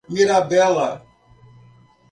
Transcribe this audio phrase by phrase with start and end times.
[0.09, 1.05] Mirabela